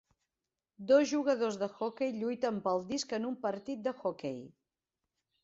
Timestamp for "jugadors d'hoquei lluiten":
1.15-2.57